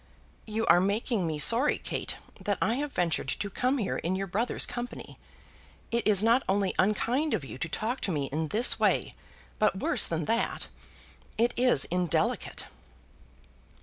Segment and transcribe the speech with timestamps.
[0.47, 4.25] "You are making me sorry, Kate, that I have ventured to come here in your
[4.25, 5.19] brother's company.
[5.91, 9.13] It is not only unkind of you to talk to me in this way,
[9.59, 10.69] but worse than that
[11.37, 12.65] it is indelicate."